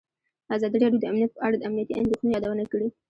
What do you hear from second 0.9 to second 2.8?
د امنیت په اړه د امنیتي اندېښنو یادونه